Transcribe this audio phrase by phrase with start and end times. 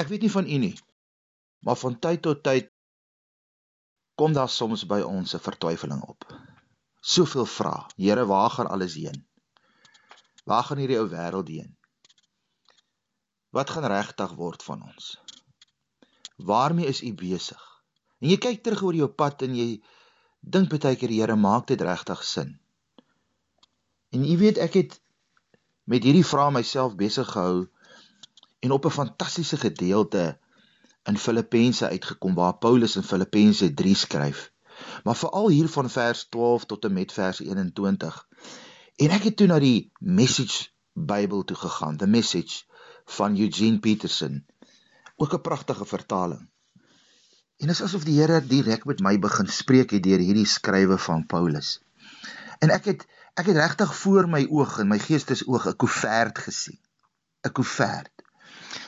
[0.00, 0.76] Ek weet nie van u nie,
[1.66, 2.70] maar van tyd tot tyd
[4.20, 6.24] kom daar soms by ons 'n vertwyfeling op.
[7.00, 7.86] Soveel vrae.
[7.96, 9.26] Here, waar gaan alles heen?
[10.44, 11.76] Waar gaan hierdie ou wêreld heen?
[13.50, 15.16] Wat gaan regtig word van ons?
[16.36, 17.62] Waarmee is u besig?
[18.20, 19.82] En jy kyk terug oor jou pad en jy
[20.40, 22.60] dink baie keer, Here, maak dit regtig sin?
[24.12, 25.00] En jy weet ek het
[25.84, 27.68] met hierdie vrae myself besig gehou
[28.60, 30.38] en op 'n fantastiese gedeelte
[31.02, 34.52] in Filippense uitgekom waar Paulus in Filippense 3 skryf.
[35.04, 38.28] Maar veral hier van vers 12 tot en met vers 21.
[38.96, 42.64] En ek het toe na die Message Bybel toe gegaan, the Message
[43.04, 44.46] van Eugene Peterson.
[45.16, 46.48] Ook 'n pragtige vertaling.
[47.60, 50.98] En dit is asof die Here direk met my begin spreek het deur hierdie skrywe
[50.98, 51.80] van Paulus.
[52.58, 56.80] En ek het ek het regtig voor my oog en my geestesoog 'n koevert gesien.
[57.44, 58.19] 'n Koevert.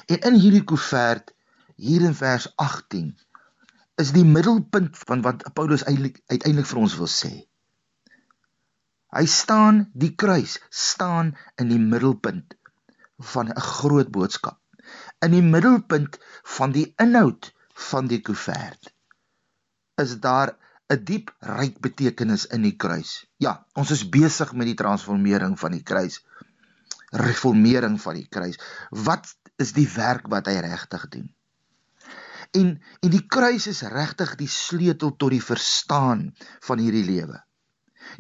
[0.06, 1.34] En in hierdie koevert
[1.76, 3.12] hier in vers 18
[4.02, 7.32] is die middelpunt van wat Paulus eintlik uiteindelik vir ons wil sê.
[9.12, 12.56] Hy staan die kruis staan in die middelpunt
[13.32, 14.58] van 'n groot boodskap.
[15.26, 16.18] In die middelpunt
[16.56, 17.52] van die inhoud
[17.90, 18.92] van die koevert
[20.02, 20.56] is daar
[20.92, 23.26] 'n diep ryk betekenis in die kruis.
[23.36, 26.24] Ja, ons is besig met die transformering van die kruis.
[27.12, 28.58] Reformering van die kruis.
[28.90, 29.28] Wat
[29.60, 31.30] is die werk wat hy regtig doen?
[32.52, 36.30] En en die kruis is regtig die sleutel tot die verstaan
[36.66, 37.40] van hierdie lewe.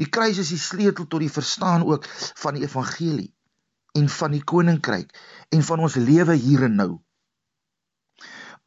[0.00, 2.06] Die kruis is die sleutel tot die verstaan ook
[2.44, 3.32] van die evangelie
[3.98, 5.12] en van die koninkryk
[5.52, 6.92] en van ons lewe hier en nou.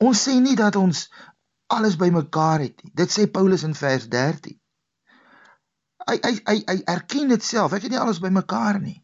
[0.04, 1.08] Ons sê nie dat ons
[1.72, 2.92] alles bymekaar het nie.
[2.94, 4.60] Dit sê Paulus in vers 13.
[6.06, 7.74] Hy hy hy hy erken dit self.
[7.74, 9.00] Ek het nie alles bymekaar nie.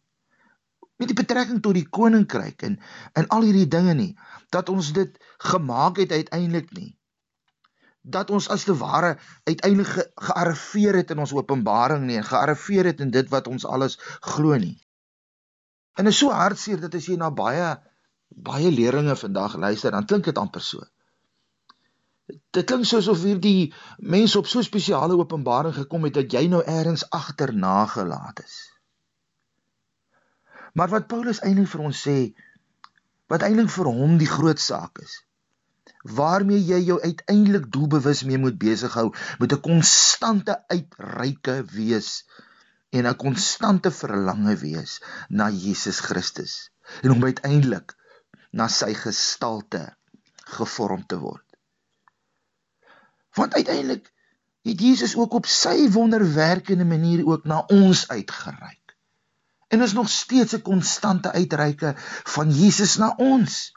[1.01, 2.77] Met die betrekking tot die koninkryk en
[3.17, 4.11] en al hierdie dinge nie
[4.53, 5.15] dat ons dit
[5.51, 6.91] gemaak het uiteindelik nie.
[8.01, 12.91] Dat ons as te ware uiteindelik ge, gearriveer het in ons openbaring nie en gearriveer
[12.91, 13.97] het in dit wat ons alles
[14.33, 14.77] glo nie.
[15.97, 17.71] En is so hartseer dat as jy na baie
[18.31, 20.85] baie leringe vandag luister, dan klink dit amper so.
[22.55, 26.61] Dit klink soos of hierdie mense op so spesiale openbaring gekom het dat jy nou
[26.63, 28.70] eers agterna gelaat is.
[30.73, 32.17] Maar wat Paulus eintlik vir ons sê,
[33.31, 35.17] wat eintlik vir hom die groot saak is,
[36.03, 42.25] waarmee jy jou uiteindelik doelbewus mee moet besig hou, moet 'n konstante uitreike wees
[42.89, 44.99] en 'n konstante verlange wees
[45.29, 46.71] na Jesus Christus
[47.01, 47.95] en om uiteindelik
[48.51, 49.83] na sy gestalte
[50.57, 51.45] gevorm te word.
[53.35, 54.11] Want uiteindelik
[54.67, 58.80] het Jesus ook op sy wonderwerkende manier ook na ons uitgereik.
[59.71, 61.93] En is nog steeds 'n konstante uitreike
[62.35, 63.71] van Jesus na ons.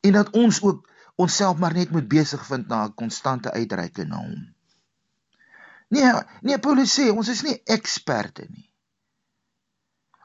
[0.00, 4.16] En dat ons ook onsself maar net moet besig vind na 'n konstante uitreike na
[4.16, 4.54] hom.
[5.88, 8.70] Nee, nee Paulus sê ons is nie eksperte nie.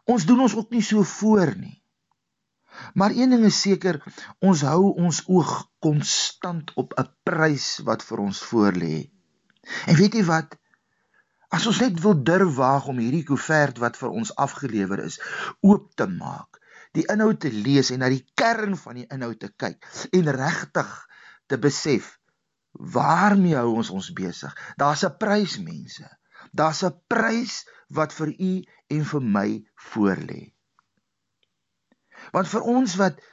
[0.04, 1.84] Ons doen ons ook nie so voor nie.
[2.94, 4.04] Maar een ding is seker,
[4.40, 9.10] ons hou ons oog konstant op 'n prys wat vir ons voorlê.
[9.86, 10.58] En weet jy wat?
[11.56, 15.20] As ons net wil durf waag om hierdie koevert wat vir ons afgelewer is,
[15.64, 16.60] oop te maak,
[16.98, 19.88] die inhoud te lees en na die kern van die inhoud te kyk
[20.20, 20.92] en regtig
[21.52, 22.16] te besef
[22.96, 24.52] waarmee hou ons ons besig?
[24.82, 26.10] Daar's 'n prys, mense.
[26.52, 28.54] Daar's 'n prys wat vir u
[28.98, 29.50] en vir my
[29.94, 30.52] voorlê.
[32.32, 33.24] Want vir ons wat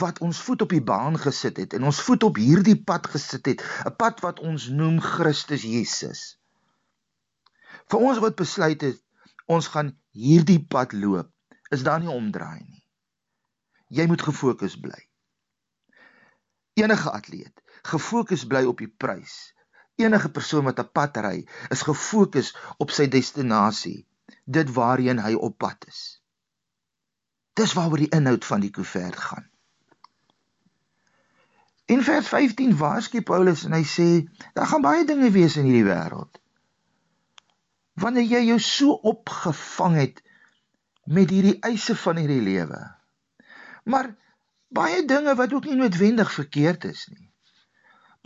[0.00, 3.46] wat ons voet op die baan gesit het en ons voet op hierdie pad gesit
[3.46, 6.38] het, 'n pad wat ons noem Christus Jesus.
[7.92, 9.04] Vir ons wat besluit het
[9.48, 11.30] ons gaan hierdie pad loop,
[11.72, 12.84] is daar nie omdraai nie.
[13.88, 14.98] Jy moet gefokus bly.
[16.76, 19.54] Enige atleet, gefokus bly op die prys.
[19.98, 24.06] Enige persoon wat 'n pad ry, is gefokus op sy destinasie,
[24.44, 26.20] dit waarheen hy op pad is.
[27.54, 29.48] Dis waaroor die inhoud van die koevert gaan.
[31.86, 34.08] In vers 15 waarsku Paulus en hy sê
[34.54, 36.38] daar gaan baie dinge wees in hierdie wêreld.
[37.98, 40.22] Wanneer jy jou so opgevang het
[41.08, 42.80] met hierdie eise van hierdie lewe.
[43.88, 44.12] Maar
[44.68, 47.24] baie dinge wat ook nie noodwendig verkeerd is nie.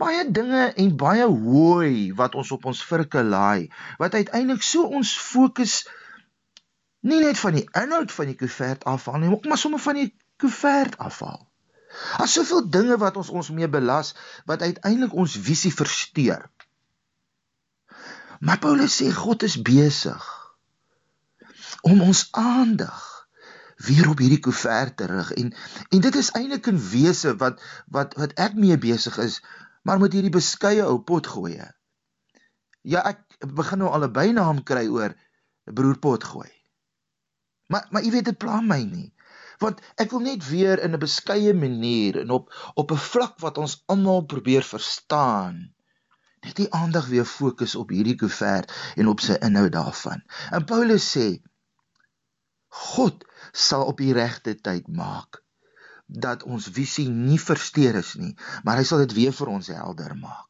[0.01, 3.69] Baie dinge en baie hooi wat ons op ons virke laai,
[4.01, 5.83] wat uiteindelik so ons fokus
[7.07, 10.09] nie net van die inhoud van die koevert afhaal nie, maar sommer van die
[10.41, 11.41] koevert afhaal.
[12.17, 14.13] Daar's soveel dinge wat ons ons mee belas
[14.49, 16.47] wat uiteindelik ons visie versteur.
[18.43, 20.23] Maar Paulus sê God is besig
[21.87, 23.03] om ons aandag
[23.87, 25.53] weer op hierdie koevert terug en
[25.95, 27.61] en dit is eintlik 'n wese wat
[27.97, 29.39] wat wat ek mee besig is
[29.83, 31.55] maar met hierdie beskeie ou potgooi.
[32.81, 35.15] Ja, ek begin nou al 'n bynaam kry oor
[35.63, 36.51] broer potgooi.
[37.71, 39.13] Maar maar jy weet dit pla my nie.
[39.59, 43.57] Want ek wil net weer in 'n beskeie manier en op op 'n vlak wat
[43.57, 45.72] ons almal probeer verstaan
[46.43, 50.23] net die aandag weer fokus op hierdie koevert en op sy inhoud daarvan.
[50.51, 51.27] En Paulus sê
[52.73, 55.43] God sal op die regte tyd maak
[56.07, 60.15] dat ons visie nie versteur is nie, maar hy sal dit weer vir ons helder
[60.19, 60.49] maak.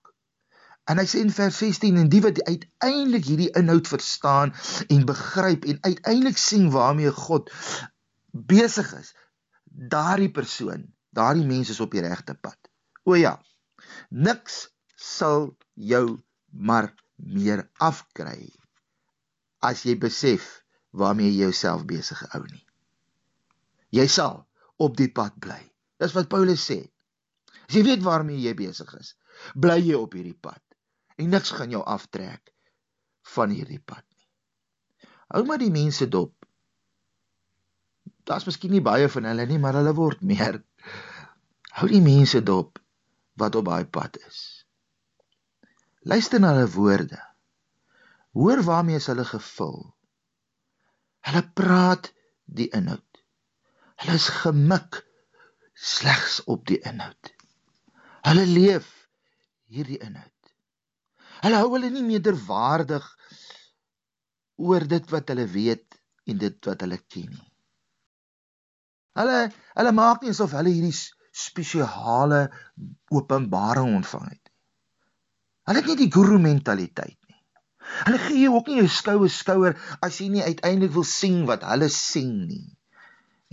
[0.90, 4.52] En hy sê in vers 16 en die wat uiteindelik hierdie inhoud verstaan
[4.92, 7.52] en begryp en uiteindelik sien waarmee God
[8.34, 9.14] besig is,
[9.64, 12.58] daardie persoon, daardie mens is op die regte pad.
[13.08, 13.38] O ja,
[14.10, 14.66] niks
[15.00, 16.20] sal jou
[16.52, 18.52] maar meer afkry
[19.64, 22.66] as jy besef waarmee jy jouself besig hou nie.
[23.94, 24.44] Jy sal
[24.82, 25.62] op die pad bly.
[26.02, 26.82] Dis wat Paulus sê.
[27.64, 29.14] As jy weet waarmee jy besig is,
[29.56, 30.62] bly jy op hierdie pad
[31.22, 32.52] en niks gaan jou aftrek
[33.36, 34.28] van hierdie pad nie.
[35.34, 36.34] Hou maar die mense dop.
[38.28, 40.60] Daar's miskien nie baie van hulle nie, maar hulle word meer.
[41.80, 42.80] Hou die mense dop
[43.40, 44.63] wat op daai pad is.
[46.04, 47.20] Luister na hulle woorde.
[48.36, 49.80] Hoor waarmee is hulle gevul.
[51.24, 52.12] Hulle praat
[52.44, 53.22] die inhoud.
[54.02, 55.00] Hulle is gemik
[55.74, 57.32] slegs op die inhoud.
[58.28, 58.90] Hulle leef
[59.72, 60.30] hierdie inhoud.
[61.44, 63.08] Hulle hou hulle nie meerderwaardig
[64.64, 66.00] oor dit wat hulle weet
[66.30, 67.50] en dit wat hulle ken nie.
[69.20, 69.40] Hulle
[69.78, 70.96] hulle maak nie asof hulle hierdie
[71.34, 72.46] spesiale
[73.14, 74.43] openbaring ontvang het.
[75.64, 77.40] Hulle het nie die guru mentaliteit nie.
[78.04, 81.64] Hulle gee jou ook nie 'n skoue skouer as jy nie uiteindelik wil sien wat
[81.64, 82.78] hulle sien nie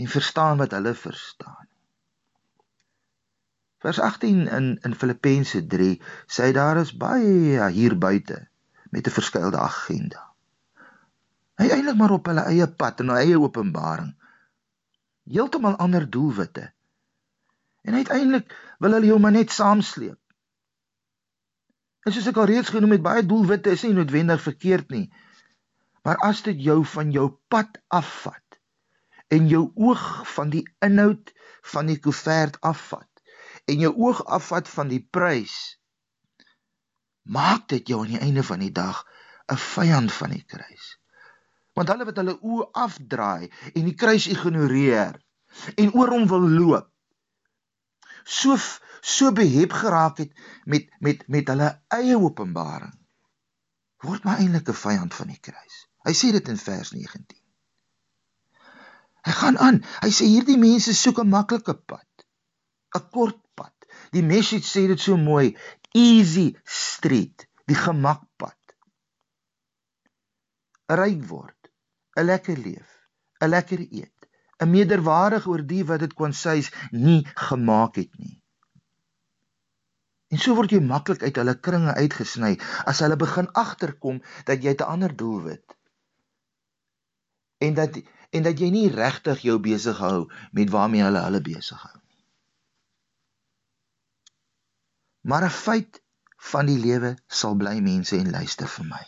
[0.00, 1.66] en verstaan wat hulle verstaan.
[3.80, 6.00] Vers 18 in in Filippense 3
[6.36, 8.48] sê daar is baie hier buite
[8.90, 10.22] met 'n verskeidelde agenda.
[11.60, 14.14] Hy eintlik maar op hulle eie pad en hulle eie openbaring.
[15.24, 16.72] Heeltemal ander doelwitte.
[17.82, 20.19] En uiteindelik wil hulle jou maar net saamsleep.
[22.06, 25.06] En soos ek al reeds genoem het, baie doelwitte is nie noodwendig verkeerd nie.
[26.04, 28.50] Maar as dit jou van jou pad afvat,
[29.30, 30.04] en jou oog
[30.34, 31.30] van die inhoud
[31.72, 33.06] van die koevert afvat
[33.70, 35.56] en jou oog afvat van die prys
[37.22, 39.04] maak dit jou aan die einde van die dag
[39.54, 40.88] 'n vyand van die kruis
[41.78, 45.20] want hulle wat hulle oë afdraai en die kruis ignoreer
[45.76, 46.90] en oor hom wil loop
[48.24, 48.56] so
[49.00, 50.32] so behep geraak het
[50.64, 52.96] met met met hulle eie openbaring
[54.04, 57.40] word maar eintlik 'n vyand van die kruis hy sê dit in vers 19
[59.26, 59.82] Hy gaan aan.
[60.00, 62.24] Hy sê hierdie mense soek 'n maklike pad.
[62.96, 63.76] 'n Kort pad.
[64.16, 65.56] Die message sê dit so mooi,
[65.92, 68.56] easy street, die gemakpad.
[70.88, 71.70] 'n Ryk word,
[72.16, 72.88] 'n lekker leef,
[73.42, 74.19] 'n lekker eet,
[74.60, 78.36] 'n meerderwaardig oor die wat dit kon sês nie gemaak het nie.
[80.30, 82.52] En so word jy maklik uit hulle kringe uitgesny
[82.92, 84.20] as hulle begin agterkom
[84.50, 85.76] dat jy 'n ander doelwit
[87.66, 87.96] en dat
[88.30, 92.24] en dat jy nie regtig jou besig hou met waarmee hulle hulle besig hou nie.
[95.20, 96.02] Maar 'n feit
[96.52, 99.04] van die lewe sal bly mense en luister vir my.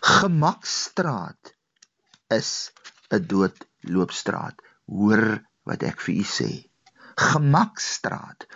[0.00, 1.54] Gemakstraat
[2.38, 2.72] is
[3.10, 3.26] 'n
[3.84, 4.60] doodloopstraat.
[4.86, 6.50] Hoor wat ek vir u sê.
[7.14, 8.46] Gemakstraat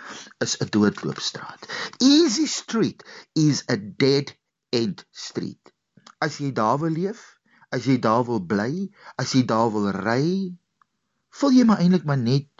[0.43, 1.69] is 'n doodloopstraat.
[2.01, 3.05] Easy street
[3.35, 4.37] is a dead
[4.73, 5.73] end street.
[6.21, 7.39] As jy daar wil leef,
[7.71, 10.57] as jy daar wil bly, as jy daar wil ry,
[11.31, 12.51] vul jy maar eintlik maar net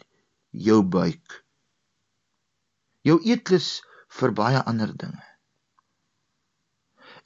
[0.51, 1.43] jou buik.
[3.03, 5.25] Jou eetlus vir baie ander dinge.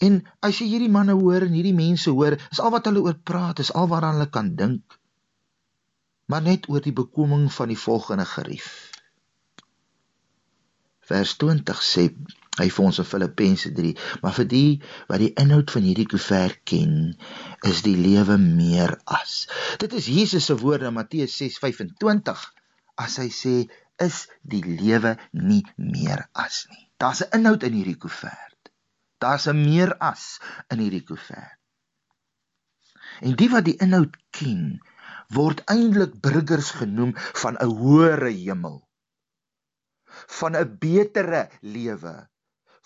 [0.01, 3.19] En as jy hierdie manne hoor en hierdie mense hoor, is al wat hulle oor
[3.23, 4.99] praat, is al waaraan hulle kan dink.
[6.25, 8.69] Maar net oor die bekoming van die volgende gerief.
[11.03, 12.07] Vers 20 sê
[12.59, 14.67] hy vir ons in Filippense 3, maar vir die
[15.09, 16.93] wat die inhoud van hierdie koevert ken,
[17.67, 19.47] is die lewe meer as.
[19.81, 22.45] Dit is Jesus se woorde in Matteus 6:25
[23.03, 23.55] as hy sê
[24.01, 26.87] is die lewe nie meer as nie.
[27.01, 28.71] Daar's 'n inhoud in hierdie koevert.
[29.19, 30.39] Daar's 'n meer as
[30.69, 31.59] in hierdie koevert.
[33.21, 34.79] En die wat die inhoud ken,
[35.37, 38.81] word eintlik burgers genoem van 'n hoëre hemel
[40.39, 42.15] van 'n betere lewe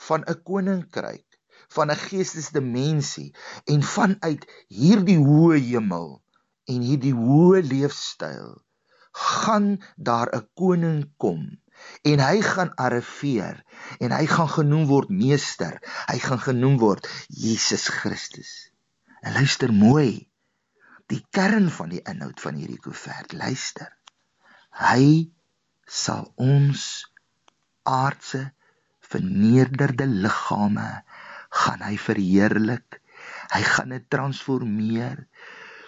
[0.08, 1.28] van 'n koninkryk,
[1.76, 3.36] van 'n geestesdimensie
[3.74, 6.10] en vanuit hierdie hoë hemel
[6.72, 8.52] en hierdie hoë leefstyl
[9.12, 11.42] gaan daar 'n koning kom
[12.12, 13.64] en hy gaan arriveer
[14.00, 15.76] en hy gaan genoem word meester
[16.12, 18.72] hy gaan genoem word Jesus Christus.
[19.22, 20.30] En luister mooi
[21.12, 23.34] die kern van die inhoud van hierdie koevert.
[23.38, 23.94] Luister.
[24.78, 25.32] Hy
[25.88, 27.08] sal ons
[27.88, 28.44] aardse
[29.08, 30.88] verneerderde liggame
[31.64, 33.00] gaan hy verheerlik.
[33.54, 35.24] Hy gaan dit transformeer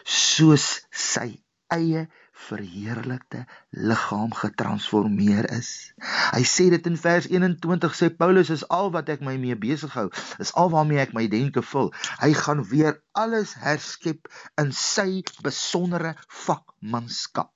[0.10, 1.34] soos sy
[1.76, 2.08] eie
[2.48, 5.70] verheerlikte liggaam getransformeer is.
[6.34, 9.94] Hy sê dit in vers 21 sê Paulus is al wat ek my mee besig
[9.98, 10.08] hou,
[10.44, 11.92] is al waarmee ek my denke vul.
[12.24, 14.32] Hy gaan weer alles herskep
[14.62, 16.16] in sy besondere
[16.46, 17.52] vakmanskap.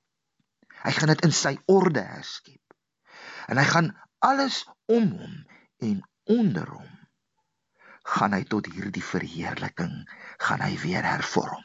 [0.84, 2.60] Hy gaan dit in sy orde herskep.
[3.48, 5.38] En hy gaan alles om hom
[5.84, 6.90] en onder hom
[8.14, 10.02] gaan hy tot hierdie verheerliking
[10.44, 11.64] gaan hy weer hervorm.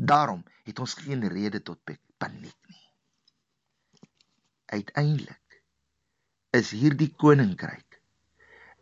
[0.00, 1.78] Daarom het ons geen rede tot
[2.16, 2.86] paniek nie.
[4.70, 5.62] Uiteindelik
[6.56, 7.90] is hierdie koninkryk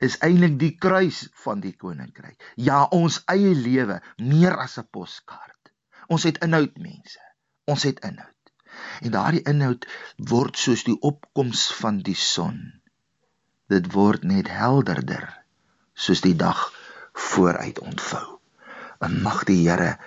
[0.05, 2.39] is eintlik die kruis van die koninkryk.
[2.57, 5.73] Ja, ons eie lewe meer as 'n poskaart.
[6.09, 7.21] Ons het inhoud mense.
[7.67, 8.53] Ons het inhoud.
[9.03, 12.81] En daardie inhoud word soos die opkoms van die son.
[13.69, 15.27] Dit word net helderder
[15.95, 16.73] soos die dag
[17.13, 18.39] vooruit ontvou.
[19.01, 19.99] En mag die Here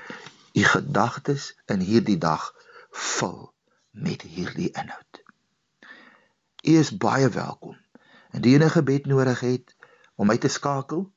[0.53, 2.55] u gedagtes in hierdie dag
[2.89, 3.53] vul
[3.91, 5.23] met hierdie inhoud.
[6.61, 7.77] U is baie welkom.
[8.31, 9.75] Indien jy 'n gebed nodig het
[10.15, 11.13] om my te skakel,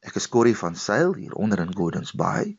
[0.00, 2.56] ek is Corrie van Sail hier onder in Gordons Bay.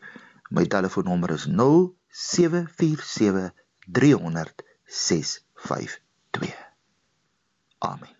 [0.49, 3.51] My telefoonnommer is 0747
[3.91, 6.55] 300 652.
[7.77, 8.15] Amen.